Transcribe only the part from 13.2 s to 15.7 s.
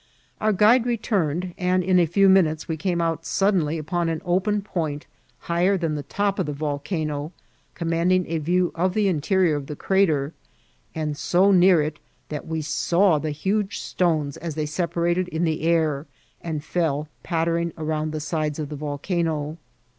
huge stones as they separated in the